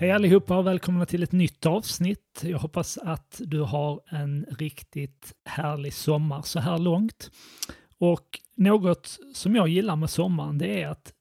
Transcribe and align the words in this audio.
Hej 0.00 0.10
allihopa 0.10 0.56
och 0.58 0.66
välkomna 0.66 1.06
till 1.06 1.22
ett 1.22 1.32
nytt 1.32 1.66
avsnitt. 1.66 2.42
Jag 2.44 2.58
hoppas 2.58 2.98
att 2.98 3.40
du 3.44 3.60
har 3.60 4.00
en 4.08 4.46
riktigt 4.58 5.32
härlig 5.44 5.94
sommar 5.94 6.42
så 6.42 6.60
här 6.60 6.78
långt. 6.78 7.30
Och 7.98 8.40
något 8.56 9.18
som 9.34 9.54
jag 9.54 9.68
gillar 9.68 9.96
med 9.96 10.10
sommaren 10.10 10.58
det 10.58 10.82
är 10.82 10.88
att 10.88 11.12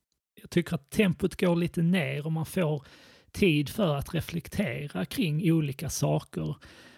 jag 0.41 0.49
tycker 0.49 0.75
att 0.75 0.89
tempot 0.89 1.39
går 1.39 1.55
lite 1.55 1.81
ner 1.81 2.25
och 2.25 2.31
man 2.31 2.45
får 2.45 2.85
tid 3.31 3.69
för 3.69 3.95
att 3.95 4.13
reflektera 4.13 5.05
kring 5.05 5.51
olika 5.51 5.89
saker 5.89 6.55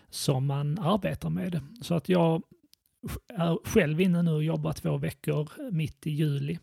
som 0.09 0.45
man 0.45 0.79
arbetar 0.79 1.29
med. 1.29 1.59
Så 1.82 1.93
att 1.93 2.09
jag 2.09 2.43
är 3.34 3.68
själv 3.68 4.02
inne 4.02 4.21
nu 4.21 4.32
och 4.32 4.43
jobbar 4.43 4.74
två 4.74 4.97
veckor 4.97 5.71
mitt 5.71 6.07
i 6.07 6.11
juli 6.11 6.60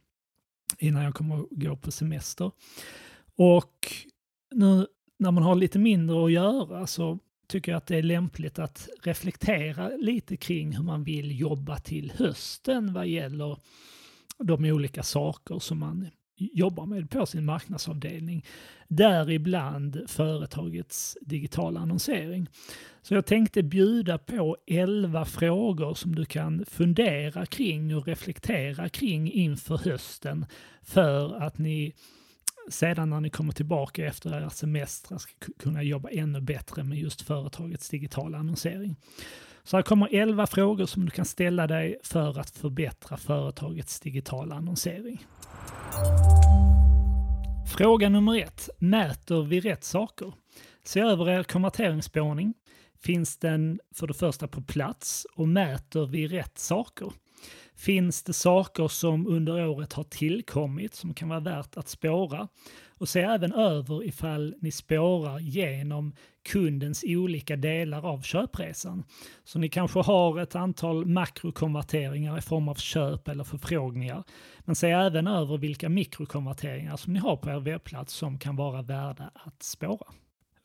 innan 0.79 1.05
jag 1.05 1.15
kommer 1.15 1.39
att 1.39 1.49
gå 1.51 1.77
på 1.77 1.91
semester. 1.91 2.51
Och 3.37 3.93
nu 4.51 4.87
när 5.19 5.31
man 5.31 5.43
har 5.43 5.55
lite 5.55 5.79
mindre 5.79 6.25
att 6.25 6.33
göra 6.33 6.87
så 6.87 7.19
tycker 7.47 7.73
jag 7.73 7.77
att 7.77 7.87
det 7.87 7.97
är 7.97 8.03
lämpligt 8.03 8.59
att 8.59 8.89
reflektera 9.03 9.89
lite 9.89 10.37
kring 10.37 10.77
hur 10.77 10.85
man 10.85 11.05
vill 11.05 11.41
jobba 11.41 11.79
till 11.79 12.13
hösten 12.17 12.93
vad 12.93 13.07
gäller 13.07 13.59
de 14.39 14.65
olika 14.65 15.03
saker 15.03 15.59
som 15.59 15.79
man 15.79 16.09
jobbar 16.39 16.87
med 16.87 17.11
på 17.11 17.27
sin 17.27 17.45
marknadsavdelning. 17.45 18.45
Däribland 18.89 20.03
företagets 20.07 21.19
digitala 21.21 21.81
annonsering. 21.81 22.49
Så 23.03 23.15
jag 23.15 23.27
tänkte 23.27 23.63
bjuda 23.63 24.19
på 24.19 24.57
11 24.67 25.25
frågor 25.25 25.95
som 25.95 26.15
du 26.15 26.25
kan 26.25 26.65
fundera 26.65 27.47
kring 27.47 27.97
och 27.97 28.07
reflektera 28.07 28.89
kring 28.89 29.33
inför 29.33 29.79
hösten 29.79 30.47
för 30.83 31.35
att 31.43 31.59
ni 31.59 31.95
sedan 32.69 33.11
när 33.11 33.21
ni 33.21 33.31
kommer 33.31 33.53
tillbaka 33.53 34.07
efter 34.07 34.37
era 34.37 34.51
semestrar 34.51 35.19
ska 35.19 35.33
kunna 35.59 35.83
jobba 35.83 36.09
ännu 36.09 36.41
bättre 36.41 36.85
med 36.85 36.99
just 36.99 37.23
företagets 37.23 37.89
digitala 37.89 38.39
annonsering. 38.39 38.97
Så 39.65 39.77
här 39.77 39.83
kommer 39.83 40.09
11 40.15 40.47
frågor 40.47 40.87
som 40.87 41.05
du 41.05 41.11
kan 41.11 41.25
ställa 41.25 41.67
dig 41.67 41.99
för 42.03 42.39
att 42.41 42.51
förbättra 42.51 43.17
företagets 43.17 44.01
digitala 44.01 44.55
annonsering. 44.55 45.27
Fråga 47.77 48.09
nummer 48.09 48.39
ett. 48.39 48.69
Mäter 48.79 49.43
vi 49.43 49.61
rätt 49.61 49.85
saker? 49.85 50.33
Se 50.85 51.01
över 51.01 51.31
er 51.31 51.43
konverteringsspårning. 51.43 52.55
Finns 53.03 53.37
den 53.37 53.81
för 53.95 54.07
det 54.07 54.15
första 54.15 54.49
på 54.49 54.63
plats 54.63 55.27
och 55.37 55.49
mäter 55.49 56.07
vi 56.07 56.29
rätt 56.29 56.59
saker? 56.59 57.13
Finns 57.77 58.23
det 58.23 58.33
saker 58.33 58.89
som 58.89 59.27
under 59.27 59.67
året 59.67 59.93
har 59.93 60.05
tillkommit 60.05 60.95
som 60.95 61.15
kan 61.15 61.29
vara 61.29 61.41
värt 61.41 61.77
att 61.77 61.89
spåra? 61.89 62.49
Och 62.99 63.09
se 63.09 63.21
även 63.21 63.53
över 63.53 64.05
ifall 64.05 64.55
ni 64.61 64.71
spårar 64.71 65.39
genom 65.39 66.15
kundens 66.49 67.05
olika 67.07 67.57
delar 67.57 68.07
av 68.07 68.23
köpresan. 68.23 69.05
Så 69.45 69.59
ni 69.59 69.69
kanske 69.69 70.01
har 70.01 70.41
ett 70.41 70.55
antal 70.55 71.07
makrokonverteringar 71.07 72.39
i 72.39 72.41
form 72.41 72.69
av 72.69 72.75
köp 72.75 73.29
eller 73.29 73.45
förfrågningar. 73.45 74.25
Men 74.61 74.75
se 74.75 74.91
även 74.91 75.27
över 75.27 75.59
vilka 75.59 75.89
mikrokonverteringar 75.89 76.97
som 76.97 77.13
ni 77.13 77.19
har 77.19 77.37
på 77.37 77.51
er 77.51 77.61
webbplats 77.61 78.15
som 78.15 78.39
kan 78.39 78.57
vara 78.57 78.83
värda 78.83 79.31
att 79.35 79.63
spåra. 79.63 80.07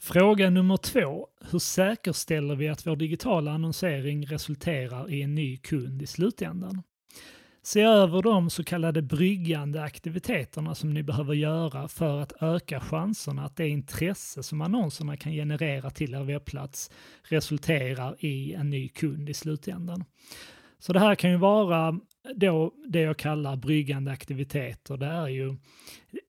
Fråga 0.05 0.49
nummer 0.49 0.77
två. 0.77 1.27
Hur 1.51 1.59
säkerställer 1.59 2.55
vi 2.55 2.69
att 2.69 2.87
vår 2.87 2.95
digitala 2.95 3.51
annonsering 3.51 4.25
resulterar 4.25 5.11
i 5.11 5.21
en 5.21 5.35
ny 5.35 5.57
kund 5.57 6.01
i 6.01 6.07
slutändan? 6.07 6.83
Se 7.61 7.81
över 7.81 8.21
de 8.21 8.49
så 8.49 8.63
kallade 8.63 9.01
bryggande 9.01 9.83
aktiviteterna 9.83 10.75
som 10.75 10.93
ni 10.93 11.03
behöver 11.03 11.33
göra 11.33 11.87
för 11.87 12.21
att 12.21 12.43
öka 12.43 12.79
chanserna 12.79 13.45
att 13.45 13.55
det 13.55 13.67
intresse 13.67 14.43
som 14.43 14.61
annonserna 14.61 15.17
kan 15.17 15.31
generera 15.31 15.89
till 15.89 16.13
er 16.13 16.23
webbplats 16.23 16.91
resulterar 17.23 18.15
i 18.19 18.53
en 18.53 18.69
ny 18.69 18.89
kund 18.89 19.29
i 19.29 19.33
slutändan. 19.33 20.05
Så 20.79 20.93
det 20.93 20.99
här 20.99 21.15
kan 21.15 21.31
ju 21.31 21.37
vara 21.37 21.99
då 22.35 22.73
det 22.87 22.99
jag 22.99 23.17
kallar 23.17 23.55
bryggande 23.55 24.11
aktiviteter. 24.11 24.97
Det 24.97 25.05
är 25.05 25.27
ju 25.27 25.55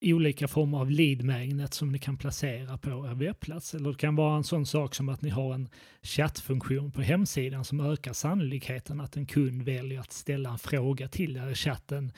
olika 0.01 0.47
former 0.47 0.77
av 0.77 0.91
lead 0.91 1.23
magnet 1.23 1.73
som 1.73 1.91
ni 1.91 1.99
kan 1.99 2.17
placera 2.17 2.77
på 2.77 2.89
er 2.89 3.15
webbplats. 3.15 3.75
Eller 3.75 3.89
det 3.89 3.97
kan 3.97 4.15
vara 4.15 4.37
en 4.37 4.43
sån 4.43 4.65
sak 4.65 4.95
som 4.95 5.09
att 5.09 5.21
ni 5.21 5.29
har 5.29 5.53
en 5.53 5.69
chattfunktion 6.01 6.91
på 6.91 7.01
hemsidan 7.01 7.65
som 7.65 7.79
ökar 7.79 8.13
sannolikheten 8.13 9.01
att 9.01 9.17
en 9.17 9.25
kund 9.25 9.63
väljer 9.63 9.99
att 9.99 10.11
ställa 10.13 10.49
en 10.49 10.59
fråga 10.59 11.07
till 11.07 11.37
er 11.37 11.51
i 11.51 11.55
chatten 11.55 12.11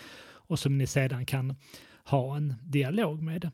och 0.47 0.59
som 0.59 0.77
ni 0.77 0.87
sedan 0.87 1.25
kan 1.25 1.55
ha 2.03 2.37
en 2.37 2.53
dialog 2.63 3.21
med. 3.21 3.51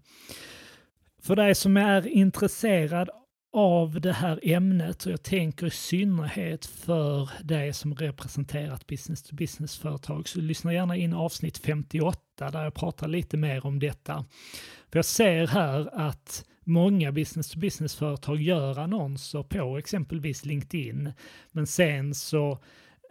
För 1.21 1.35
dig 1.35 1.55
som 1.55 1.77
är 1.77 2.07
intresserad 2.07 3.09
av 3.53 4.01
det 4.01 4.13
här 4.13 4.39
ämnet 4.43 5.05
och 5.05 5.11
jag 5.11 5.23
tänker 5.23 5.67
i 5.67 5.69
synnerhet 5.69 6.65
för 6.65 7.29
dig 7.43 7.73
som 7.73 7.95
representerat 7.95 8.87
business-to-business-företag 8.87 10.27
så 10.27 10.41
lyssna 10.41 10.73
gärna 10.73 10.95
in 10.97 11.13
avsnitt 11.13 11.57
58 11.57 12.51
där 12.51 12.63
jag 12.63 12.73
pratar 12.73 13.07
lite 13.07 13.37
mer 13.37 13.65
om 13.65 13.79
detta. 13.79 14.25
För 14.91 14.97
jag 14.97 15.05
ser 15.05 15.47
här 15.47 16.07
att 16.07 16.45
många 16.63 17.11
business-to-business-företag 17.11 18.41
gör 18.41 18.79
annonser 18.79 19.43
på 19.43 19.77
exempelvis 19.77 20.45
LinkedIn 20.45 21.13
men 21.51 21.67
sen 21.67 22.15
så 22.15 22.59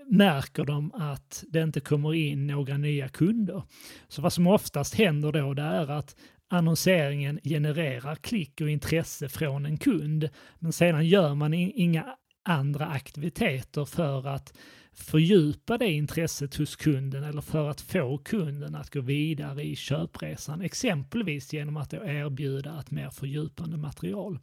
märker 0.06 0.64
de 0.64 0.92
att 0.92 1.44
det 1.48 1.62
inte 1.62 1.80
kommer 1.80 2.14
in 2.14 2.46
några 2.46 2.76
nya 2.76 3.08
kunder. 3.08 3.62
Så 4.08 4.22
vad 4.22 4.32
som 4.32 4.46
oftast 4.46 4.94
händer 4.94 5.32
då 5.32 5.54
det 5.54 5.62
är 5.62 5.90
att 5.90 6.16
annonseringen 6.52 7.40
genererar 7.44 8.14
klick 8.14 8.60
och 8.60 8.70
intresse 8.70 9.28
från 9.28 9.66
en 9.66 9.76
kund. 9.76 10.28
Men 10.58 10.72
sedan 10.72 11.06
gör 11.06 11.34
man 11.34 11.54
inga 11.54 12.16
andra 12.44 12.86
aktiviteter 12.86 13.84
för 13.84 14.26
att 14.26 14.52
fördjupa 14.94 15.78
det 15.78 15.92
intresset 15.92 16.56
hos 16.56 16.76
kunden 16.76 17.24
eller 17.24 17.40
för 17.40 17.70
att 17.70 17.80
få 17.80 18.18
kunden 18.18 18.74
att 18.74 18.90
gå 18.90 19.00
vidare 19.00 19.62
i 19.62 19.76
köpresan, 19.76 20.60
exempelvis 20.60 21.52
genom 21.52 21.76
att 21.76 21.92
erbjuda 21.92 22.80
ett 22.80 22.90
mer 22.90 23.10
fördjupande 23.10 23.76
material. 23.76 24.38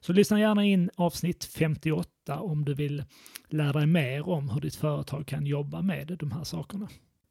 Så 0.00 0.12
lyssna 0.12 0.40
gärna 0.40 0.64
in 0.64 0.90
avsnitt 0.96 1.44
58 1.44 2.40
om 2.40 2.64
du 2.64 2.74
vill 2.74 3.04
lära 3.48 3.72
dig 3.72 3.86
mer 3.86 4.28
om 4.28 4.50
hur 4.50 4.60
ditt 4.60 4.76
företag 4.76 5.26
kan 5.26 5.46
jobba 5.46 5.82
med 5.82 6.16
de 6.18 6.32
här 6.32 6.44
sakerna. 6.44 6.88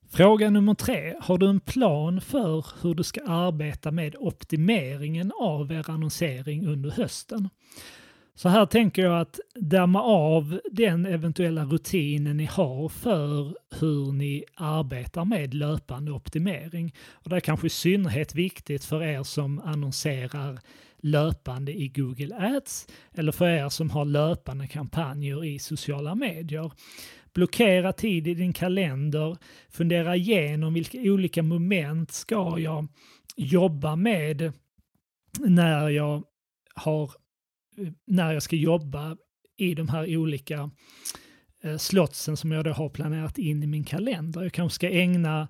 Fråga 0.09 0.49
nummer 0.49 0.73
tre. 0.73 1.15
Har 1.19 1.37
du 1.37 1.49
en 1.49 1.59
plan 1.59 2.21
för 2.21 2.65
hur 2.81 2.93
du 2.93 3.03
ska 3.03 3.21
arbeta 3.21 3.91
med 3.91 4.15
optimeringen 4.19 5.31
av 5.39 5.71
er 5.71 5.89
annonsering 5.89 6.67
under 6.67 6.91
hösten? 6.91 7.49
Så 8.35 8.49
här 8.49 8.65
tänker 8.65 9.01
jag 9.01 9.21
att 9.21 9.39
damma 9.55 10.01
av 10.01 10.59
den 10.71 11.05
eventuella 11.05 11.65
rutinen 11.65 12.37
ni 12.37 12.45
har 12.45 12.89
för 12.89 13.55
hur 13.79 14.11
ni 14.11 14.43
arbetar 14.55 15.25
med 15.25 15.53
löpande 15.53 16.11
optimering. 16.11 16.95
Och 17.11 17.29
det 17.29 17.35
är 17.35 17.39
kanske 17.39 17.67
i 17.67 17.69
synnerhet 17.69 18.35
viktigt 18.35 18.85
för 18.85 19.03
er 19.03 19.23
som 19.23 19.59
annonserar 19.59 20.59
löpande 21.03 21.73
i 21.73 21.87
Google 21.87 22.35
Ads 22.35 22.87
eller 23.13 23.31
för 23.31 23.47
er 23.47 23.69
som 23.69 23.89
har 23.89 24.05
löpande 24.05 24.67
kampanjer 24.67 25.45
i 25.45 25.59
sociala 25.59 26.15
medier. 26.15 26.71
Blockera 27.33 27.93
tid 27.93 28.27
i 28.27 28.33
din 28.33 28.53
kalender, 28.53 29.37
fundera 29.69 30.15
igenom 30.15 30.73
vilka 30.73 30.97
olika 30.97 31.43
moment 31.43 32.11
ska 32.11 32.59
jag 32.59 32.87
jobba 33.35 33.95
med 33.95 34.53
när 35.39 35.89
jag, 35.89 36.23
har, 36.75 37.11
när 38.07 38.33
jag 38.33 38.43
ska 38.43 38.55
jobba 38.55 39.17
i 39.57 39.75
de 39.75 39.89
här 39.89 40.17
olika 40.17 40.71
eh, 41.63 41.77
slotsen 41.77 42.37
som 42.37 42.51
jag 42.51 42.65
då 42.65 42.71
har 42.71 42.89
planerat 42.89 43.37
in 43.37 43.63
i 43.63 43.67
min 43.67 43.83
kalender. 43.83 44.43
Jag 44.43 44.53
kanske 44.53 44.75
ska 44.75 44.89
ägna 44.89 45.47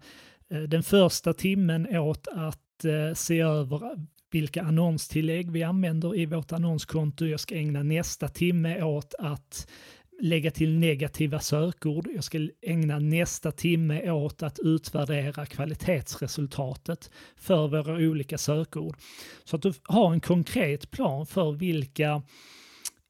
eh, 0.49 0.61
den 0.61 0.83
första 0.83 1.33
timmen 1.33 1.97
åt 1.97 2.27
att 2.27 2.85
eh, 2.85 3.13
se 3.13 3.39
över 3.39 4.07
vilka 4.33 4.63
annonstillägg 4.63 5.51
vi 5.51 5.63
använder 5.63 6.15
i 6.15 6.25
vårt 6.25 6.51
annonskonto. 6.51 7.25
Jag 7.25 7.39
ska 7.39 7.55
ägna 7.55 7.83
nästa 7.83 8.27
timme 8.27 8.83
åt 8.83 9.13
att 9.19 9.67
lägga 10.21 10.51
till 10.51 10.79
negativa 10.79 11.39
sökord. 11.39 12.07
Jag 12.15 12.23
ska 12.23 12.49
ägna 12.61 12.99
nästa 12.99 13.51
timme 13.51 14.11
åt 14.11 14.43
att 14.43 14.59
utvärdera 14.59 15.45
kvalitetsresultatet 15.45 17.11
för 17.35 17.67
våra 17.67 17.93
olika 17.93 18.37
sökord. 18.37 18.95
Så 19.43 19.55
att 19.55 19.61
du 19.61 19.73
har 19.83 20.13
en 20.13 20.21
konkret 20.21 20.91
plan 20.91 21.25
för 21.25 21.51
vilka 21.51 22.23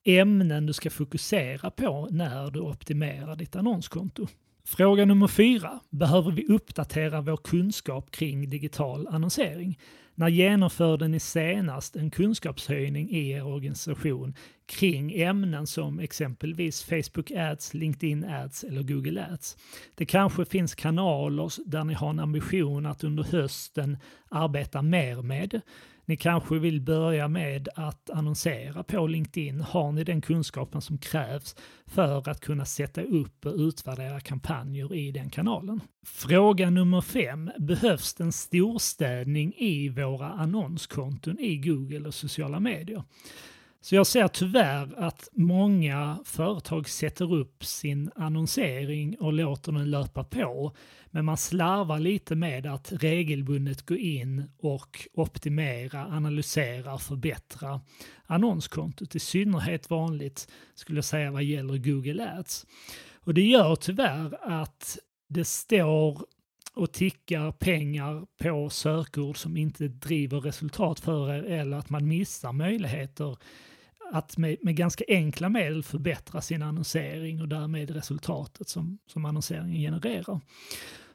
ämnen 0.06 0.66
du 0.66 0.74
ska 0.74 0.90
fokusera 0.90 1.72
på 1.72 2.08
när 2.12 2.52
du 2.52 2.60
optimerar 2.60 3.36
ditt 3.36 3.56
annonskonto. 3.56 4.28
Fråga 4.66 5.06
nummer 5.06 5.28
fyra. 5.28 5.80
Behöver 5.90 6.32
vi 6.32 6.46
uppdatera 6.48 7.22
vår 7.22 7.38
kunskap 7.38 8.12
kring 8.12 8.50
digital 8.50 9.08
annonsering? 9.08 9.80
När 10.16 10.28
genomförde 10.28 11.08
ni 11.08 11.20
senast 11.20 11.96
en 11.96 12.12
kunskapshöjning 12.12 13.10
i 13.10 13.30
er 13.30 13.46
organisation 13.46 14.34
kring 14.66 15.14
ämnen 15.14 15.68
som 15.68 16.00
exempelvis 16.00 16.84
Facebook 16.84 17.32
Ads, 17.32 17.74
LinkedIn 17.74 18.26
Ads 18.26 18.64
eller 18.64 18.84
Google 18.84 19.26
Ads? 19.32 19.58
Det 19.96 20.06
kanske 20.06 20.46
finns 20.46 20.76
kanaler 20.76 21.52
där 21.66 21.84
ni 21.84 21.94
har 21.94 22.10
en 22.10 22.20
ambition 22.20 22.86
att 22.86 23.04
under 23.04 23.24
hösten 23.24 23.98
arbeta 24.30 24.82
mer 24.82 25.22
med. 25.22 25.62
Ni 26.06 26.18
kanske 26.18 26.60
vill 26.60 26.82
börja 26.82 27.28
med 27.28 27.70
att 27.76 28.10
annonsera 28.10 28.84
på 28.84 29.08
LinkedIn. 29.08 29.62
Har 29.62 29.92
ni 29.92 30.04
den 30.04 30.22
kunskapen 30.22 30.82
som 30.82 30.98
krävs 30.98 31.56
för 31.86 32.30
att 32.30 32.40
kunna 32.40 32.66
sätta 32.66 33.02
upp 33.02 33.46
och 33.46 33.56
utvärdera 33.56 34.20
kampanjer 34.20 34.94
i 34.96 35.12
den 35.12 35.30
kanalen? 35.30 35.80
Fråga 36.06 36.70
nummer 36.70 37.02
fem. 37.02 37.52
Behövs 37.60 38.14
det 38.14 38.24
en 38.24 38.32
storstädning 38.32 39.54
i 39.58 39.90
våra 39.90 40.30
annonskonton 40.30 41.40
i 41.40 41.58
Google 41.58 42.08
och 42.08 42.14
sociala 42.14 42.60
medier? 42.60 43.04
Så 43.84 43.96
jag 43.96 44.08
ser 44.08 44.28
tyvärr 44.28 44.94
att 44.98 45.30
många 45.34 46.20
företag 46.26 46.90
sätter 46.90 47.34
upp 47.34 47.66
sin 47.66 48.12
annonsering 48.16 49.16
och 49.20 49.34
låter 49.34 49.72
den 49.72 49.92
löpa 49.92 50.24
på. 50.24 50.76
Men 51.06 51.26
man 51.26 51.38
slarvar 51.38 52.00
lite 52.00 52.36
med 52.36 52.66
att 52.66 52.92
regelbundet 52.92 53.86
gå 53.86 53.96
in 53.96 54.52
och 54.58 55.08
optimera, 55.14 56.06
analysera, 56.06 56.98
förbättra 56.98 57.82
annonskontot. 58.26 59.16
I 59.16 59.20
synnerhet 59.20 59.90
vanligt 59.90 60.52
skulle 60.76 60.98
jag 60.98 61.06
säga 61.06 61.32
vad 61.32 61.44
gäller 61.44 61.78
Google 61.78 62.32
Ads. 62.38 62.66
Och 63.16 63.34
det 63.34 63.44
gör 63.44 63.76
tyvärr 63.76 64.38
att 64.62 64.98
det 65.30 65.46
står 65.46 66.26
och 66.74 66.92
tickar 66.92 67.52
pengar 67.52 68.26
på 68.38 68.70
sökord 68.70 69.38
som 69.38 69.58
inte 69.58 69.88
driver 69.88 70.40
resultat 70.40 71.00
för 71.00 71.34
er 71.34 71.44
eller 71.44 71.78
att 71.78 71.90
man 71.90 72.08
missar 72.08 72.52
möjligheter 72.52 73.38
att 74.14 74.38
med, 74.38 74.58
med, 74.62 74.76
ganska 74.76 75.04
enkla 75.08 75.50
medel 75.50 75.84
förbättra 75.84 76.42
sin 76.42 76.62
annonsering 76.62 77.42
och 77.42 77.48
därmed 77.48 77.92
resultatet 77.92 78.70
som, 78.70 78.98
som 79.08 79.26
annonseringen 79.26 79.82
genererar. 79.82 80.42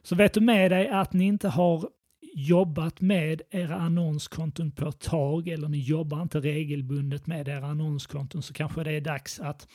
Så 0.03 0.15
vet 0.15 0.33
du 0.33 0.41
med 0.41 0.71
dig 0.71 0.87
att 0.89 1.13
ni 1.13 1.25
inte 1.25 1.47
har 1.47 1.89
jobbat 2.35 3.01
med 3.01 3.41
era 3.51 3.75
annonskonton 3.75 4.71
på 4.71 4.87
ett 4.87 4.99
tag 4.99 5.47
eller 5.47 5.67
ni 5.67 5.79
jobbar 5.79 6.21
inte 6.21 6.39
regelbundet 6.39 7.27
med 7.27 7.47
era 7.47 7.67
annonskonton 7.67 8.41
så 8.41 8.53
kanske 8.53 8.83
det 8.83 8.91
är 8.91 9.01
dags 9.01 9.39
att 9.39 9.67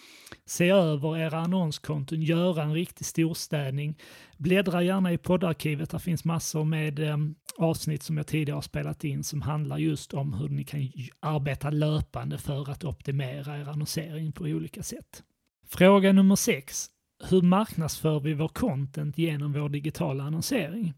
se 0.47 0.71
över 0.71 1.19
era 1.19 1.39
annonskonton, 1.39 2.23
göra 2.23 2.63
en 2.63 2.75
riktig 2.75 3.07
storstädning. 3.07 3.99
Bläddra 4.39 4.83
gärna 4.83 5.13
i 5.13 5.19
poddarkivet, 5.19 5.91
där 5.91 5.99
finns 5.99 6.25
massor 6.25 6.65
med 6.65 6.99
eh, 6.99 7.17
avsnitt 7.59 8.03
som 8.03 8.17
jag 8.17 8.27
tidigare 8.27 8.57
har 8.57 8.63
spelat 8.63 9.05
in 9.05 9.25
som 9.25 9.43
handlar 9.43 9.79
just 9.79 10.15
om 10.15 10.33
hur 10.35 10.49
ni 10.49 10.65
kan 10.65 10.89
arbeta 11.21 11.71
löpande 11.71 12.39
för 12.39 12.71
att 12.71 12.85
optimera 12.85 13.59
er 13.59 13.69
annonsering 13.69 14.33
på 14.33 14.45
olika 14.45 14.83
sätt. 14.83 15.23
Fråga 15.67 16.13
nummer 16.13 16.37
6. 16.37 16.87
Hur 17.31 17.43
marknadsför 17.43 18.21
vi 18.21 18.35
vår 18.35 18.49
content 18.49 19.19
genom 19.19 19.53
vår 19.53 19.69
digitala 19.69 20.25
annonsering? 20.25 20.95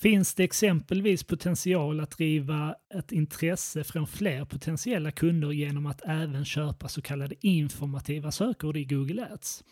Finns 0.00 0.34
det 0.34 0.44
exempelvis 0.44 1.24
potential 1.24 2.00
att 2.00 2.10
driva 2.10 2.74
ett 2.94 3.12
intresse 3.12 3.84
från 3.84 4.06
fler 4.06 4.44
potentiella 4.44 5.10
kunder 5.10 5.52
genom 5.52 5.86
att 5.86 6.00
även 6.04 6.44
köpa 6.44 6.88
så 6.88 7.02
kallade 7.02 7.34
informativa 7.40 8.30
sökord 8.30 8.76
i 8.76 8.84
Google 8.84 9.28
Ads? 9.32 9.64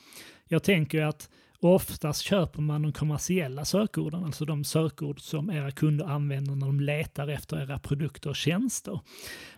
Jag 0.49 0.62
tänker 0.62 1.02
att 1.02 1.31
oftast 1.75 2.23
köper 2.23 2.61
man 2.63 2.83
de 2.83 2.93
kommersiella 2.93 3.65
sökorden, 3.65 4.25
alltså 4.25 4.45
de 4.45 4.65
sökord 4.65 5.21
som 5.21 5.51
era 5.51 5.71
kunder 5.71 6.07
använder 6.07 6.55
när 6.55 6.67
de 6.67 6.81
letar 6.81 7.29
efter 7.29 7.63
era 7.63 7.79
produkter 7.79 8.31
och 8.31 8.37
tjänster. 8.37 9.01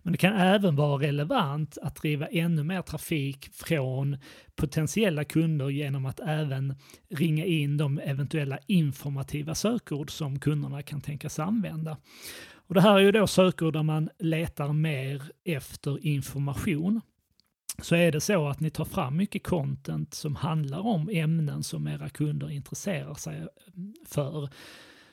Men 0.03 0.13
det 0.13 0.19
kan 0.19 0.37
även 0.37 0.77
vara 0.77 1.03
relevant 1.03 1.79
att 1.83 1.97
driva 1.97 2.27
ännu 2.27 2.65
mer 2.65 2.83
trafik 2.83 3.49
från 3.53 4.17
potentiella 4.57 5.25
kunder 5.25 5.69
genom 5.69 6.07
att 6.07 6.21
även 6.21 6.75
ringa 7.11 7.45
in 7.45 7.77
de 7.77 7.99
eventuella 7.99 8.59
informativa 8.67 9.55
sökord 9.55 10.11
som 10.11 10.39
kunderna 10.39 10.83
kan 10.83 11.01
tänkas 11.01 11.39
använda. 11.39 11.97
Och 12.69 12.75
det 12.75 12.81
här 12.81 12.95
är 12.95 13.01
ju 13.01 13.13
då 13.13 13.27
sökord 13.27 13.73
där 13.73 13.83
man 13.83 14.09
letar 14.19 14.73
mer 14.73 15.23
efter 15.45 16.07
information 16.07 17.01
så 17.83 17.95
är 17.95 18.13
det 18.13 18.21
så 18.21 18.49
att 18.49 18.61
ni 18.61 18.71
tar 18.71 18.85
fram 18.85 19.17
mycket 19.17 19.43
content 19.43 20.15
som 20.15 20.37
handlar 20.37 20.87
om 20.87 21.09
ämnen 21.13 21.63
som 21.63 21.87
era 21.87 22.09
kunder 22.09 22.51
intresserar 22.51 23.15
sig 23.15 23.39
eh, 23.39 23.47
för. 24.07 24.49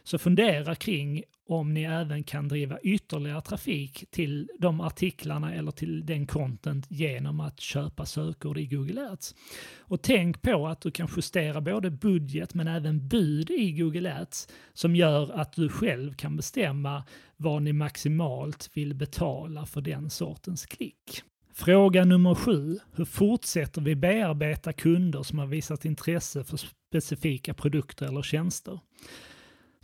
Så 0.04 0.18
fundera 0.18 0.76
kring 0.76 1.24
om 1.48 1.74
ni 1.74 1.84
även 1.84 2.24
kan 2.24 2.48
driva 2.48 2.80
ytterligare 2.80 3.42
trafik 3.42 4.06
till 4.12 4.50
de 4.60 4.82
artiklarna 4.82 5.54
eller 5.54 5.72
till 5.72 6.06
den 6.06 6.28
content 6.28 6.86
genom 6.90 7.40
att 7.40 7.60
köpa 7.60 8.06
sökord 8.06 8.58
i 8.58 8.66
Google 8.66 9.10
Ads. 9.10 9.36
Och 9.80 10.02
tänk 10.02 10.42
på 10.42 10.68
att 10.68 10.82
du 10.82 10.92
kan 10.92 11.10
justera 11.16 11.62
både 11.62 11.92
budget 11.92 12.54
men 12.54 12.68
även 12.68 13.08
bud 13.08 13.50
i 13.50 13.72
Google 13.72 14.16
Ads 14.16 14.48
som 14.74 14.96
gör 14.96 15.32
att 15.32 15.54
du 15.54 15.70
själv 15.70 16.14
kan 16.14 16.36
bestämma 16.36 17.04
vad 17.38 17.62
ni 17.62 17.74
maximalt 17.74 18.70
vill 18.74 18.94
betala 18.94 19.66
för 19.66 19.82
den 19.82 20.10
sortens 20.10 20.66
klick. 20.66 21.24
Fråga 21.58 22.06
nummer 22.06 22.36
sju. 22.36 22.80
Hur 22.96 23.06
fortsätter 23.06 23.82
vi 23.82 23.96
bearbeta 23.96 24.74
kunder 24.74 25.24
som 25.24 25.40
har 25.40 25.46
visat 25.46 25.86
intresse 25.86 26.44
för 26.44 26.58
specifika 26.58 27.54
produkter 27.54 28.06
eller 28.06 28.22
tjänster? 28.22 28.80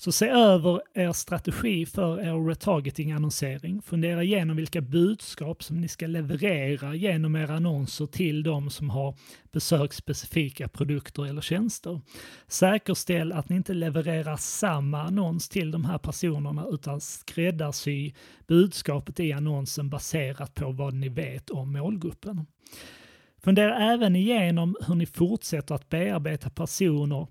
Så 0.03 0.12
se 0.12 0.27
över 0.27 0.81
er 0.94 1.12
strategi 1.12 1.86
för 1.86 2.19
er 2.19 2.48
retargeting-annonsering. 2.48 3.81
Fundera 3.81 4.24
igenom 4.24 4.57
vilka 4.57 4.81
budskap 4.81 5.63
som 5.63 5.81
ni 5.81 5.88
ska 5.88 6.07
leverera 6.07 6.95
genom 6.95 7.36
era 7.36 7.56
annonser 7.56 8.06
till 8.06 8.44
de 8.44 8.69
som 8.69 8.89
har 8.89 9.15
besökt 9.51 9.95
specifika 9.95 10.68
produkter 10.68 11.25
eller 11.25 11.42
tjänster. 11.42 12.01
Säkerställ 12.48 13.31
att 13.31 13.50
ni 13.50 13.56
inte 13.56 13.74
levererar 13.74 14.38
samma 14.38 15.01
annons 15.01 15.50
till 15.50 15.71
de 15.71 15.86
här 15.86 15.98
personerna 15.98 16.65
utan 16.71 17.01
skräddarsy 17.01 18.13
budskapet 18.48 19.19
i 19.19 19.33
annonsen 19.33 19.89
baserat 19.89 20.56
på 20.56 20.71
vad 20.71 20.94
ni 20.94 21.09
vet 21.09 21.50
om 21.50 21.74
målgruppen. 21.74 22.45
Fundera 23.44 23.94
även 23.94 24.15
igenom 24.15 24.75
hur 24.88 24.95
ni 24.95 25.06
fortsätter 25.06 25.75
att 25.75 25.89
bearbeta 25.89 26.50
personer 26.50 27.27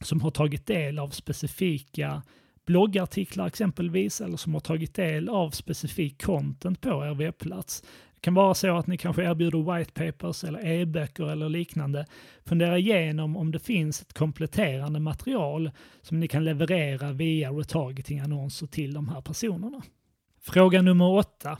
som 0.00 0.20
har 0.20 0.30
tagit 0.30 0.66
del 0.66 0.98
av 0.98 1.08
specifika 1.08 2.22
bloggartiklar 2.66 3.46
exempelvis 3.46 4.20
eller 4.20 4.36
som 4.36 4.54
har 4.54 4.60
tagit 4.60 4.94
del 4.94 5.28
av 5.28 5.50
specifik 5.50 6.22
content 6.22 6.80
på 6.80 7.04
er 7.04 7.14
webbplats. 7.14 7.82
Det 8.14 8.20
kan 8.20 8.34
vara 8.34 8.54
så 8.54 8.76
att 8.76 8.86
ni 8.86 8.96
kanske 8.96 9.22
erbjuder 9.22 9.76
white 9.76 9.92
papers 9.92 10.44
eller 10.44 10.66
e-böcker 10.66 11.30
eller 11.30 11.48
liknande. 11.48 12.06
Fundera 12.44 12.78
igenom 12.78 13.36
om 13.36 13.50
det 13.50 13.58
finns 13.58 14.02
ett 14.02 14.12
kompletterande 14.12 15.00
material 15.00 15.70
som 16.02 16.20
ni 16.20 16.28
kan 16.28 16.44
leverera 16.44 17.12
via 17.12 17.50
retargeting-annonser 17.50 18.66
till 18.66 18.94
de 18.94 19.08
här 19.08 19.20
personerna. 19.20 19.82
Fråga 20.40 20.82
nummer 20.82 21.10
åtta. 21.10 21.58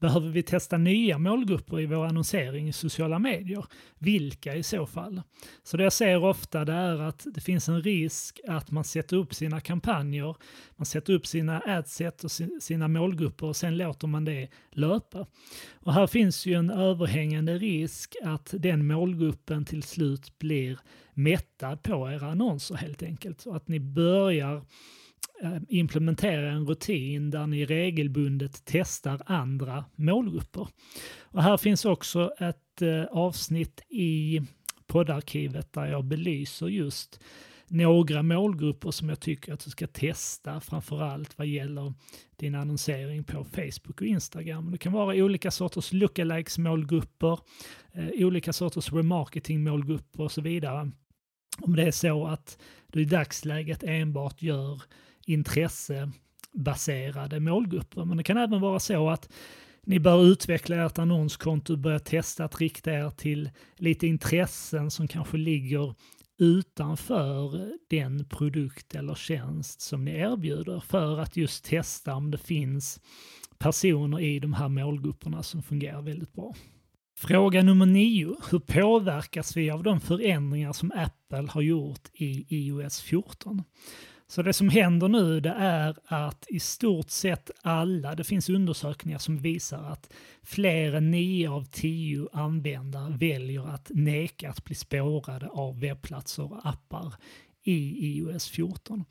Behöver 0.00 0.28
vi 0.28 0.42
testa 0.42 0.78
nya 0.78 1.18
målgrupper 1.18 1.80
i 1.80 1.86
vår 1.86 2.06
annonsering 2.06 2.68
i 2.68 2.72
sociala 2.72 3.18
medier? 3.18 3.64
Vilka 3.98 4.54
i 4.54 4.62
så 4.62 4.86
fall? 4.86 5.22
Så 5.62 5.76
det 5.76 5.82
jag 5.82 5.92
ser 5.92 6.24
ofta 6.24 6.64
det 6.64 6.72
är 6.72 7.00
att 7.00 7.26
det 7.34 7.40
finns 7.40 7.68
en 7.68 7.82
risk 7.82 8.40
att 8.48 8.70
man 8.70 8.84
sätter 8.84 9.16
upp 9.16 9.34
sina 9.34 9.60
kampanjer, 9.60 10.36
man 10.76 10.86
sätter 10.86 11.12
upp 11.12 11.26
sina 11.26 11.62
adset 11.66 12.24
och 12.24 12.30
sina 12.60 12.88
målgrupper 12.88 13.46
och 13.46 13.56
sen 13.56 13.76
låter 13.76 14.06
man 14.06 14.24
det 14.24 14.48
löpa. 14.70 15.26
Och 15.74 15.94
här 15.94 16.06
finns 16.06 16.46
ju 16.46 16.54
en 16.54 16.70
överhängande 16.70 17.58
risk 17.58 18.16
att 18.22 18.54
den 18.58 18.86
målgruppen 18.86 19.64
till 19.64 19.82
slut 19.82 20.38
blir 20.38 20.78
mättad 21.14 21.82
på 21.82 22.10
era 22.10 22.30
annonser 22.30 22.74
helt 22.74 23.02
enkelt. 23.02 23.40
Så 23.40 23.54
att 23.54 23.68
ni 23.68 23.80
börjar 23.80 24.62
Eh, 25.42 25.58
implementera 25.68 26.50
en 26.50 26.66
rutin 26.66 27.30
där 27.30 27.46
ni 27.46 27.66
regelbundet 27.66 28.62
testar 28.64 29.22
andra 29.26 29.84
målgrupper. 29.96 30.68
Och 31.22 31.42
här 31.42 31.56
finns 31.56 31.84
också 31.84 32.32
ett 32.38 32.82
eh, 32.82 33.04
avsnitt 33.04 33.80
i 33.88 34.40
poddarkivet 34.86 35.72
där 35.72 35.86
jag 35.86 36.04
belyser 36.04 36.66
just 36.66 37.20
några 37.68 38.22
målgrupper 38.22 38.90
som 38.90 39.08
jag 39.08 39.20
tycker 39.20 39.52
att 39.52 39.64
du 39.64 39.70
ska 39.70 39.86
testa, 39.86 40.60
framförallt 40.60 41.38
vad 41.38 41.46
gäller 41.46 41.94
din 42.36 42.54
annonsering 42.54 43.24
på 43.24 43.44
Facebook 43.44 44.00
och 44.00 44.06
Instagram. 44.06 44.70
Det 44.70 44.78
kan 44.78 44.92
vara 44.92 45.16
olika 45.16 45.50
sorters 45.50 45.92
lookalikes 45.92 46.58
målgrupper, 46.58 47.38
eh, 47.92 48.26
olika 48.26 48.52
sorters 48.52 48.92
remarketing 48.92 49.64
målgrupper 49.64 50.22
och 50.22 50.32
så 50.32 50.40
vidare. 50.40 50.90
Om 51.60 51.76
det 51.76 51.82
är 51.82 51.90
så 51.90 52.26
att 52.26 52.58
du 52.86 53.02
i 53.02 53.04
dagsläget 53.04 53.82
enbart 53.82 54.42
gör 54.42 54.82
intressebaserade 55.28 57.40
målgrupper. 57.40 58.04
Men 58.04 58.16
det 58.16 58.22
kan 58.22 58.36
även 58.36 58.60
vara 58.60 58.80
så 58.80 59.10
att 59.10 59.28
ni 59.86 60.00
bör 60.00 60.24
utveckla 60.24 60.76
ert 60.76 60.98
annonskonto 60.98 61.72
och 61.72 61.78
börja 61.78 61.98
testa 61.98 62.44
att 62.44 62.60
rikta 62.60 62.92
er 62.92 63.10
till 63.10 63.50
lite 63.76 64.06
intressen 64.06 64.90
som 64.90 65.08
kanske 65.08 65.36
ligger 65.36 65.94
utanför 66.38 67.70
den 67.90 68.24
produkt 68.24 68.94
eller 68.94 69.14
tjänst 69.14 69.80
som 69.80 70.04
ni 70.04 70.10
erbjuder 70.10 70.80
för 70.80 71.18
att 71.18 71.36
just 71.36 71.64
testa 71.64 72.14
om 72.14 72.30
det 72.30 72.38
finns 72.38 73.00
personer 73.58 74.20
i 74.20 74.38
de 74.38 74.52
här 74.52 74.68
målgrupperna 74.68 75.42
som 75.42 75.62
fungerar 75.62 76.02
väldigt 76.02 76.32
bra. 76.32 76.54
Fråga 77.18 77.62
nummer 77.62 77.86
nio. 77.86 78.36
Hur 78.50 78.58
påverkas 78.58 79.56
vi 79.56 79.70
av 79.70 79.82
de 79.82 80.00
förändringar 80.00 80.72
som 80.72 80.92
Apple 80.94 81.48
har 81.50 81.62
gjort 81.62 82.08
i 82.12 82.46
iOS 82.48 83.00
14? 83.00 83.62
Så 84.30 84.42
det 84.42 84.52
som 84.52 84.68
händer 84.68 85.08
nu 85.08 85.40
det 85.40 85.54
är 85.58 85.96
att 86.04 86.46
i 86.48 86.60
stort 86.60 87.10
sett 87.10 87.50
alla, 87.62 88.14
det 88.14 88.24
finns 88.24 88.48
undersökningar 88.48 89.18
som 89.18 89.38
visar 89.38 89.82
att 89.82 90.12
fler 90.42 90.92
än 90.92 91.10
9 91.10 91.50
av 91.50 91.64
10 91.64 92.28
användare 92.32 93.16
väljer 93.16 93.68
att 93.68 93.90
neka 93.94 94.50
att 94.50 94.64
bli 94.64 94.74
spårade 94.74 95.48
av 95.48 95.80
webbplatser 95.80 96.52
och 96.52 96.66
appar 96.66 97.14
i 97.62 98.06
iOS 98.06 98.48
14. 98.48 99.04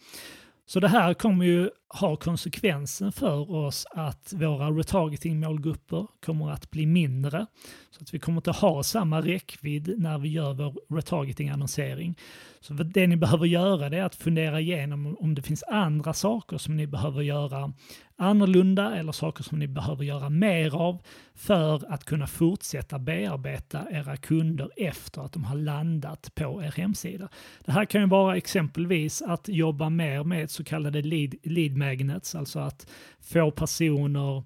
Så 0.66 0.80
det 0.80 0.88
här 0.88 1.14
kommer 1.14 1.46
ju 1.46 1.70
har 1.90 2.16
konsekvensen 2.16 3.12
för 3.12 3.52
oss 3.52 3.86
att 3.92 4.34
våra 4.36 4.70
retargeting-målgrupper 4.70 6.08
kommer 6.26 6.52
att 6.52 6.72
bli 6.72 6.86
mindre. 6.86 7.46
Så 7.92 8.04
att 8.04 8.14
vi 8.14 8.20
kommer 8.20 8.38
inte 8.38 8.52
ha 8.52 8.84
samma 8.84 9.22
räckvidd 9.22 9.94
när 9.98 10.18
vi 10.18 10.30
gör 10.30 10.54
vår 10.54 10.96
retargeting-annonsering. 10.96 12.18
Så 12.60 12.74
det 12.74 13.08
ni 13.08 13.18
behöver 13.18 13.46
göra 13.46 13.86
är 13.86 14.04
att 14.04 14.16
fundera 14.16 14.60
igenom 14.60 15.18
om 15.20 15.36
det 15.36 15.42
finns 15.42 15.64
andra 15.64 16.14
saker 16.14 16.58
som 16.58 16.78
ni 16.78 16.88
behöver 16.88 17.22
göra 17.22 17.74
annorlunda 18.18 18.96
eller 18.96 19.12
saker 19.12 19.44
som 19.44 19.60
ni 19.60 19.68
behöver 19.68 20.04
göra 20.04 20.30
mer 20.30 20.76
av 20.76 21.02
för 21.36 21.94
att 21.94 22.06
kunna 22.06 22.28
fortsätta 22.28 23.00
bearbeta 23.00 23.92
era 23.92 24.18
kunder 24.18 24.70
efter 24.78 25.22
att 25.22 25.34
de 25.34 25.44
har 25.44 25.56
landat 25.56 26.32
på 26.36 26.64
er 26.64 26.72
hemsida. 26.78 27.30
Det 27.66 27.72
här 27.72 27.86
kan 27.86 28.02
ju 28.02 28.08
vara 28.08 28.38
exempelvis 28.38 29.22
att 29.22 29.48
jobba 29.48 29.90
mer 29.90 30.24
med 30.24 30.52
så 30.52 30.64
kallade 30.64 31.02
lead, 31.02 31.36
lead 31.44 31.77
magnets, 31.78 32.36
alltså 32.36 32.60
att 32.60 32.88
få 33.20 33.52
personer 33.52 34.44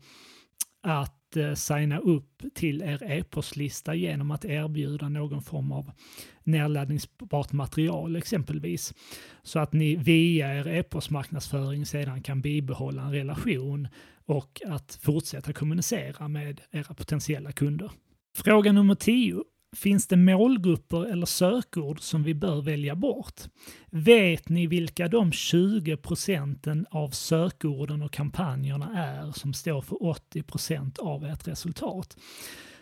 att 0.82 1.38
eh, 1.38 1.54
signa 1.54 2.00
upp 2.00 2.44
till 2.54 2.82
er 2.82 3.04
e-postlista 3.04 3.96
genom 3.96 4.32
att 4.32 4.46
erbjuda 4.46 5.10
någon 5.10 5.42
form 5.42 5.72
av 5.72 5.92
nedladdningsbart 6.44 7.52
material 7.52 8.16
exempelvis. 8.16 8.94
Så 9.44 9.60
att 9.60 9.74
ni 9.74 9.96
via 9.96 10.60
er 10.60 10.68
e-postmarknadsföring 10.68 11.86
sedan 11.86 12.22
kan 12.22 12.42
bibehålla 12.42 13.02
en 13.02 13.12
relation 13.12 13.88
och 14.26 14.62
att 14.66 15.00
fortsätta 15.02 15.54
kommunicera 15.54 16.28
med 16.28 16.62
era 16.72 16.94
potentiella 16.94 17.52
kunder. 17.52 17.92
Fråga 18.36 18.72
nummer 18.72 18.96
10. 18.96 19.44
Finns 19.76 20.08
det 20.08 20.18
målgrupper 20.18 21.06
eller 21.06 21.26
sökord 21.26 22.02
som 22.02 22.24
vi 22.24 22.34
bör 22.34 22.62
välja 22.62 22.96
bort? 22.96 23.42
Vet 23.90 24.50
ni 24.50 24.68
vilka 24.68 25.08
de 25.08 25.32
20 25.32 25.98
procenten 25.98 26.86
av 26.90 27.10
sökorden 27.10 28.02
och 28.02 28.12
kampanjerna 28.12 28.90
är 28.96 29.32
som 29.32 29.54
står 29.54 29.82
för 29.82 30.04
80 30.04 30.44
procent 30.44 31.00
av 31.00 31.26
ert 31.26 31.48
resultat? 31.48 32.18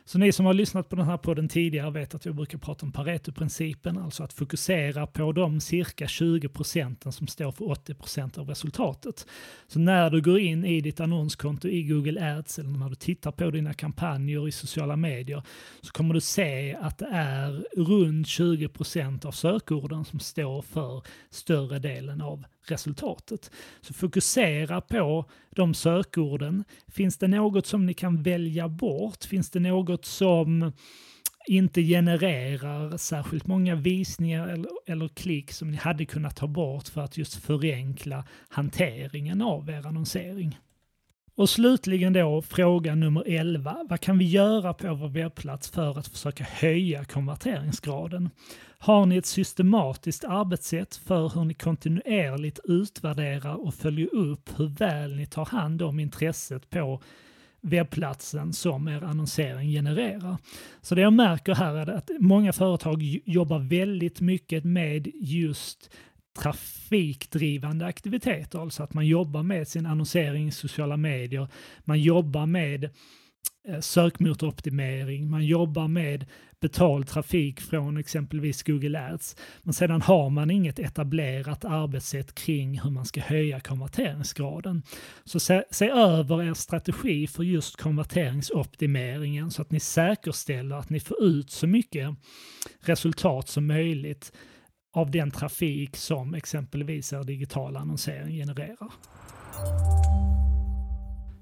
Så 0.10 0.18
ni 0.18 0.32
som 0.32 0.46
har 0.46 0.54
lyssnat 0.54 0.90
på 0.90 0.96
den 0.96 1.06
här 1.06 1.18
podden 1.18 1.50
tidigare 1.50 1.92
vet 1.92 2.16
att 2.16 2.26
jag 2.26 2.36
brukar 2.36 2.58
prata 2.58 2.86
om 2.86 2.92
Pareto-principen, 2.92 3.98
alltså 3.98 4.24
att 4.24 4.34
fokusera 4.34 5.08
på 5.08 5.32
de 5.32 5.62
cirka 5.62 6.08
20 6.08 6.50
procenten 6.50 7.12
som 7.12 7.28
står 7.28 7.52
för 7.52 7.72
80 7.72 7.94
procent 7.94 8.38
av 8.38 8.50
resultatet. 8.50 9.28
Så 9.68 9.80
när 9.80 10.10
du 10.10 10.22
går 10.22 10.40
in 10.40 10.66
i 10.66 10.82
ditt 10.82 11.00
annonskonto 11.00 11.68
i 11.68 11.84
Google 11.84 12.38
Ads 12.38 12.60
eller 12.60 12.70
när 12.70 12.90
du 12.90 12.96
tittar 12.96 13.32
på 13.32 13.52
dina 13.52 13.74
kampanjer 13.74 14.48
i 14.48 14.52
sociala 14.52 14.96
medier 14.96 15.44
så 15.82 15.92
kommer 15.92 16.14
du 16.14 16.22
se 16.22 16.76
att 16.82 16.98
det 16.98 17.10
är 17.12 17.66
runt 17.76 18.28
20 18.28 18.68
procent 18.68 19.26
av 19.26 19.32
sökorden 19.32 20.06
som 20.06 20.20
står 20.20 20.62
för 20.62 21.04
större 21.30 21.80
delen 21.80 22.22
av 22.22 22.44
resultatet. 22.72 23.52
Så 23.82 23.94
fokusera 23.94 24.82
på 24.82 25.26
de 25.50 25.74
sökorden. 25.74 26.64
Finns 26.88 27.18
det 27.18 27.28
något 27.28 27.66
som 27.66 27.86
ni 27.86 27.94
kan 27.94 28.24
välja 28.24 28.70
bort? 28.70 29.24
Finns 29.24 29.50
det 29.50 29.60
något 29.60 30.06
som 30.06 30.72
inte 31.48 31.82
genererar 31.82 32.98
särskilt 32.98 33.48
många 33.48 33.76
visningar 33.76 34.48
eller, 34.48 34.72
eller 34.86 35.08
klick 35.08 35.52
som 35.52 35.72
ni 35.72 35.78
hade 35.78 36.06
kunnat 36.06 36.36
ta 36.36 36.48
bort 36.48 36.88
för 36.88 37.02
att 37.02 37.18
just 37.18 37.36
förenkla 37.36 38.26
hanteringen 38.50 39.42
av 39.42 39.70
er 39.70 39.88
annonsering? 39.88 40.58
Och 41.40 41.50
slutligen 41.50 42.14
då 42.14 42.42
fråga 42.42 42.96
nummer 42.96 43.24
11. 43.28 43.78
Vad 43.90 44.00
kan 44.00 44.18
vi 44.18 44.26
göra 44.26 44.74
på 44.74 44.94
vår 44.94 45.08
webbplats 45.08 45.70
för 45.70 46.00
att 46.00 46.08
försöka 46.08 46.44
höja 46.44 47.06
konverteringsgraden? 47.06 48.30
Har 48.78 49.06
ni 49.06 49.18
ett 49.18 49.26
systematiskt 49.26 50.24
arbetssätt 50.24 50.96
för 50.96 51.30
hur 51.30 51.44
ni 51.44 51.54
kontinuerligt 51.54 52.60
utvärderar 52.64 53.66
och 53.66 53.74
följer 53.74 54.16
upp 54.16 54.50
hur 54.60 54.68
väl 54.68 55.16
ni 55.16 55.26
tar 55.26 55.46
hand 55.46 55.82
om 55.82 56.00
intresset 56.00 56.70
på 56.70 57.02
webbplatsen 57.62 58.54
som 58.54 58.88
er 58.88 59.04
annonsering 59.04 59.70
genererar. 59.70 60.38
Så 60.82 60.96
det 60.96 61.02
jag 61.02 61.14
märker 61.14 61.56
här 61.56 61.76
är 61.76 61.90
att 61.90 62.10
många 62.20 62.54
företag 62.54 63.04
jobbar 63.26 63.60
väldigt 63.60 64.22
mycket 64.22 64.64
med 64.64 65.08
just 65.16 65.90
trafikdrivande 66.38 67.86
aktiviteter, 67.86 68.60
alltså 68.60 68.84
att 68.84 68.94
man 68.94 69.08
jobbar 69.08 69.44
med 69.44 69.68
sin 69.68 69.86
annonsering 69.86 70.48
i 70.48 70.52
sociala 70.52 70.98
medier, 70.98 71.48
man 71.86 72.02
jobbar 72.02 72.46
med 72.46 72.84
eh, 73.68 73.80
sökmotoroptimering, 73.80 75.30
man 75.30 75.46
jobbar 75.46 75.88
med 75.88 76.26
betald 76.62 77.08
trafik 77.08 77.62
från 77.62 77.98
exempelvis 77.98 78.64
Google 78.64 79.00
Ads. 79.00 79.36
Men 79.62 79.74
sedan 79.74 80.02
har 80.02 80.30
man 80.30 80.52
inget 80.52 80.80
etablerat 80.80 81.66
arbetssätt 81.66 82.36
kring 82.36 82.80
hur 82.80 82.90
man 82.90 83.06
ska 83.06 83.22
höja 83.22 83.60
konverteringsgraden. 83.60 84.84
Så 85.24 85.40
se, 85.40 85.64
se 85.72 85.90
över 85.90 86.44
er 86.44 86.54
strategi 86.54 87.28
för 87.28 87.44
just 87.44 87.76
konverteringsoptimeringen 87.76 89.52
så 89.52 89.62
att 89.62 89.72
ni 89.72 89.80
säkerställer 89.80 90.76
att 90.76 90.90
ni 90.90 91.00
får 91.00 91.24
ut 91.24 91.52
så 91.52 91.68
mycket 91.68 92.10
resultat 92.80 93.50
som 93.50 93.68
möjligt 93.68 94.32
av 95.00 95.12
den 95.12 95.32
trafik 95.32 95.98
som 95.98 96.34
exempelvis 96.34 97.14
er 97.14 97.24
digitala 97.24 97.80
annonsering 97.80 98.36
genererar. 98.36 98.92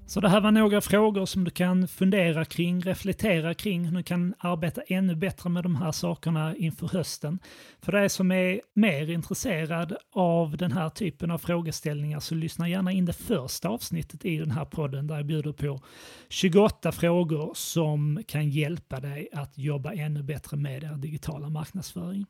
Så 0.08 0.20
det 0.20 0.28
här 0.28 0.40
var 0.40 0.50
några 0.50 0.80
frågor 0.80 1.26
som 1.26 1.44
du 1.44 1.50
kan 1.50 1.88
fundera 1.88 2.44
kring, 2.44 2.80
reflektera 2.80 3.54
kring, 3.54 3.84
hur 3.84 3.96
du 3.96 4.02
kan 4.02 4.34
arbeta 4.38 4.82
ännu 4.86 5.14
bättre 5.14 5.50
med 5.50 5.62
de 5.62 5.76
här 5.76 5.92
sakerna 5.92 6.56
inför 6.56 6.88
hösten. 6.88 7.38
För 7.82 7.92
dig 7.92 8.08
som 8.08 8.32
är 8.32 8.60
mer 8.74 9.10
intresserad 9.10 9.96
av 10.12 10.56
den 10.56 10.72
här 10.72 10.88
typen 10.88 11.30
av 11.30 11.38
frågeställningar 11.38 12.20
så 12.20 12.34
lyssna 12.34 12.68
gärna 12.68 12.92
in 12.92 13.04
det 13.04 13.12
första 13.12 13.68
avsnittet 13.68 14.24
i 14.24 14.38
den 14.38 14.50
här 14.50 14.64
podden 14.64 15.06
där 15.06 15.16
jag 15.16 15.26
bjuder 15.26 15.52
på 15.52 15.80
28 16.28 16.92
frågor 16.92 17.52
som 17.54 18.22
kan 18.26 18.50
hjälpa 18.50 19.00
dig 19.00 19.28
att 19.32 19.58
jobba 19.58 19.92
ännu 19.92 20.22
bättre 20.22 20.56
med 20.56 20.82
er 20.82 20.96
digitala 20.96 21.48
marknadsföring. 21.48 22.26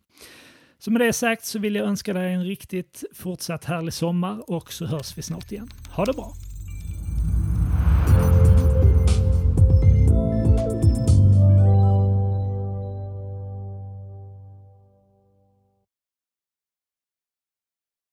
Så 0.78 0.90
med 0.90 1.00
det 1.00 1.12
sagt 1.12 1.44
så 1.44 1.58
vill 1.58 1.74
jag 1.74 1.86
önska 1.86 2.12
dig 2.12 2.34
en 2.34 2.44
riktigt 2.44 3.04
fortsatt 3.14 3.64
härlig 3.64 3.94
sommar 3.94 4.50
och 4.50 4.72
så 4.72 4.86
hörs 4.86 5.18
vi 5.18 5.22
snart 5.22 5.52
igen. 5.52 5.68
Ha 5.90 6.04
det 6.04 6.12
bra! 6.12 6.47